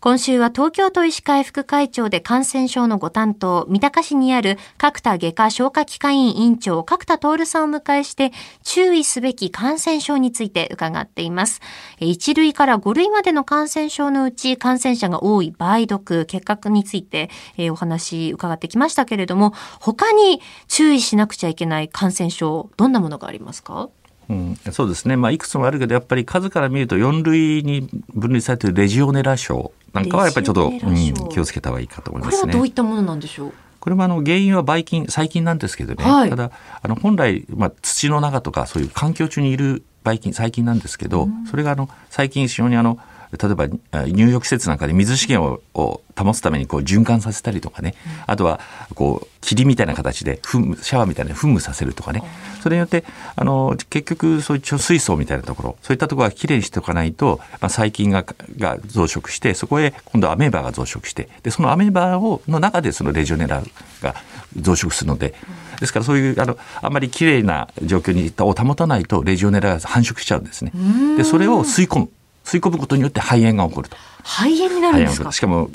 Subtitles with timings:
[0.00, 8.30] 今週は東京都医師会副会長で感染症のご担当、三鷹市にある角田外科消化器科院院長、角田徹さんを迎えして、
[8.62, 11.60] 注意すべき感染症について伺っています。
[11.98, 17.28] 1類から5類までの感染症のうち、感染者が多い梅毒、結核について、
[17.72, 23.88] お話伺ってきましたけれども、他に注意しなくちゃいけない感染症、どんなものがありますか？
[24.28, 29.72] うん、そうですね、まあ、いくつもあるけど、やっぱり数から見ると4類に分類されているレジオネラ症。
[29.92, 32.40] なんかはやっぱりちょっと、うん、気をつけた方がいいかと思いますね。
[32.40, 33.52] これはどういったものなんでしょう？
[33.80, 36.50] これもあの原因はばい菌細菌なんですけどね、はい、ただ
[36.82, 42.98] あの本来、まあ、土の中とかそういう環境中にいるばい菌細菌なんですけど、うん、それがあの最近非常にあの
[43.32, 43.66] 例えば
[44.06, 47.94] 入浴施設なんかで水資源を保つためにこう循環させたりとかね、
[48.26, 48.60] あとは
[48.94, 52.22] こう霧みたいな形で噴シャワーみたいな噴霧させるとかね、
[52.62, 53.04] それによって
[53.36, 58.24] あの結局そういう貯水槽みたいなところそういったところはきれいにしておかないと、まあ、細菌が
[58.58, 63.62] が増殖してそこへ今度アメーバが増殖してでそのアメーバをの中でそのレジオネラ
[64.02, 64.14] が
[64.56, 65.34] 増殖するので。
[65.78, 70.72] ですからそういうあのあんまりきれいな状況にを保たないとレジオネラが繁殖しちゃうんですね。
[71.16, 72.10] でそれを吸い込む
[72.48, 73.96] 吸い込むことによって肺炎が起こると。
[74.24, 75.32] 肺炎になるんですか？
[75.32, 75.70] しかも、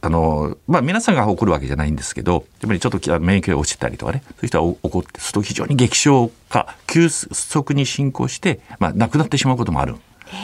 [0.00, 9.92] あの、まあ皆さんが起こるわけじゃないんですけど、やっぱりちょっと免疫が落ちたりとかね、そういう人は起こって、すると非常に激症化、急速に進行して、まあ亡くなってしまうこともある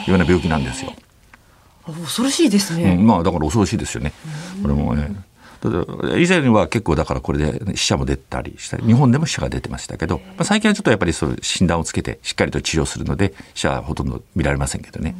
[0.07, 0.93] ような病気なんですよ。
[1.85, 2.95] 恐ろしいですね。
[2.99, 4.13] うん、まあだから恐ろしいですよね。
[4.61, 5.11] これもね。
[6.17, 15.15] 以前は結構だからこれで死者も出たりした日本でも死者が出てましたけど、まあ、最近はちょっとやっぱりそう診断をつけてしっかりと治療するので死者はほとんど見られませんけどね。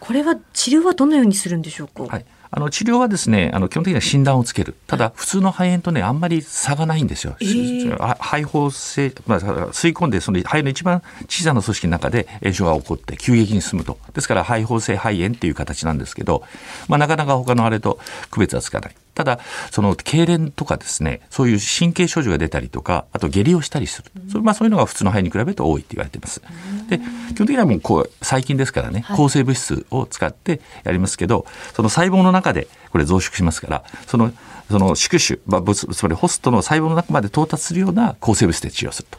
[0.00, 2.04] これは治療はどのようにするんでしょうか？
[2.04, 2.24] はい。
[2.56, 4.76] あの治療はですね、あの基本的には診断をつける。
[4.86, 7.36] ただ普通の肺炎とねあんまり差がないんですよ。
[7.40, 13.98] えー、肺胞性、まあ吸い込んでその肺の一番小さな組織の中で炎症が起こって急激に進むと。
[14.14, 16.44] ですから肺胞性肺炎っていう形なんですけど、
[16.88, 17.98] まあなかなか他のあれと
[18.30, 18.94] 区別はつかない。
[19.14, 24.10] ただ、その、痙攣とかですね、そういう神経症状が出たりとか、あと下痢をしたりする。
[24.28, 26.42] それまあそういうのが普通の肺に比べると多いって言われています。
[26.88, 34.32] で、基本的にはもうこう、細菌ですからね、抗生物質を使ってやりますけど、その細胞の中でこれ増殖しますから、その、
[34.70, 39.18] その宿主、まあ、つまりホストの細胞の中まで到達するような抗生物質で治療すると。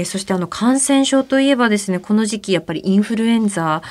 [0.00, 3.82] えそしてあの感染症といえばですねこの時期やっぱりインフルエンザ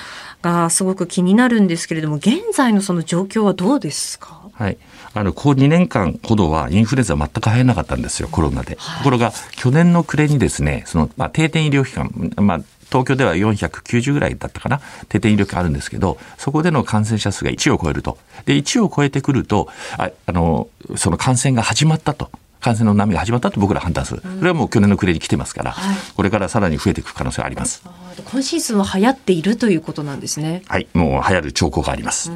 [0.42, 4.42] がすごく気になるんですけれども現在のその状況はどうですか？
[4.54, 4.78] はい
[5.14, 8.78] あのここ2年間ほどはインフルエンザ全く流行らなかったんですよ、コロナで。
[8.80, 12.60] はい、ところが、去年の暮れにですね、その、まあ、定点医療機関、まあ、
[12.90, 18.20] 東京では490ぐらいだったかな、定点医療機関あるんですけど、そこでの感染者数が1を超えると。
[18.46, 22.30] で、1を超えてくると、ああの、その感染が始まったと。
[22.60, 27.84] 感染の波が始まったと僕ら判断する、それはもう去年の暮れに来てますから、はい、これからさらに増えていく可能性があります。
[28.26, 30.64] 今シーズンは流行っているということなんですね。
[30.68, 30.88] はい。
[30.94, 32.32] もう流行る兆候があります。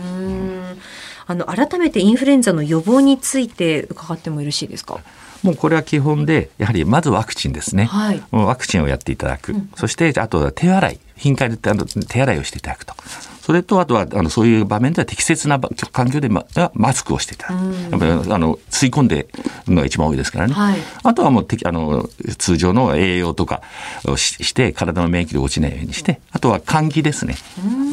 [1.25, 4.99] あの改めてインフルエンザの予防について伺ってもよろしいですか？
[5.43, 7.85] もうこれは基本で、やはりまずワクチンですね。
[7.85, 9.53] はい、ワクチンをやっていただく。
[9.53, 10.99] うん、そして、あとは手洗い。
[11.15, 12.93] 頻回で手洗いをしていただくと。
[13.43, 15.59] それと、あとは、あの、そういう場面では適切な
[15.91, 17.65] 環境でママスクをしていただく。
[17.91, 19.27] やっぱり、あの、吸い込んで
[19.67, 20.53] のが一番多いですからね。
[20.53, 23.61] はい、あとはもう、あの、通常の栄養とか
[24.07, 27.35] をして、体の免疫力落ちないようにして、あとは換気ですね。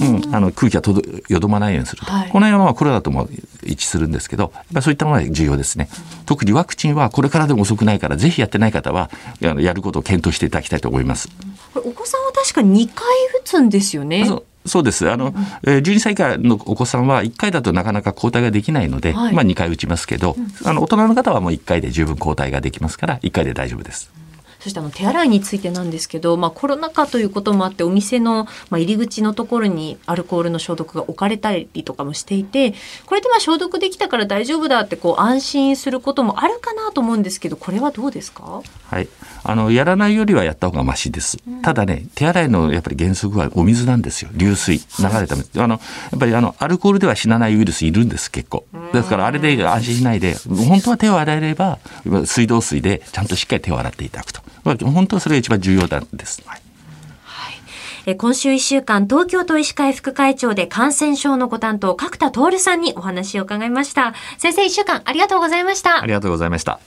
[0.00, 2.12] うん、あの、空気がとどよどまないようにすると。
[2.12, 3.28] はい、このようなのはコロナとも
[3.72, 5.88] 一致するんですけど、やそういったものが重要ですね。
[6.26, 9.10] 特にワクチンはこれからでも遅くないから、ぜひやってない方は、
[9.40, 11.28] やることを検討していただきたいと思います。
[11.74, 13.06] お子さんは確か2回
[13.40, 14.26] 打つんですよね。
[14.66, 15.10] そうです。
[15.10, 24.10] あの、えー、12歳以下のお子さんは1回だとなかなか抗体ができないので、はい、まあ2回打ちますけど、あの、大人の方はもう1回で十分抗体ができますから、1回で大丈夫です。
[24.60, 32.74] そしてあの手洗いについてなんですけど、まあ、コロナ禍ということもあってお店の、まあ、入り口のところにアルコールの消毒が置かれたりとかもしていて
[33.06, 38.62] これでまあ消毒できたから大丈夫だってこう安心することもあるかなと思うんですけどこれはどうですか？
[38.84, 39.08] はい。
[39.42, 44.30] あのやらないよりはやった方がましです、うん、ただね手洗いのやっぱり原則はお水なんですよ。
[44.34, 44.78] 流水。
[44.78, 44.84] 流
[45.20, 45.80] れた水、はい、あの
[46.12, 48.66] やっぱりあのアルコールでは死なないウイルスいるんです結構。
[48.92, 51.78] ですからあれで安心しないで本当は手を洗えれば
[52.26, 56.42] 水道水でちゃんとしっかり手を洗っていただくと本当はそれが一番重要なんです。
[56.46, 56.62] はい
[58.16, 64.14] 今週1週間、東京都医師会副会長で感染症のご担当、角田徹さんにお話を伺いました。
[64.38, 66.02] 先生、1週間ありがとうございました。
[66.02, 66.80] ありがとうございました。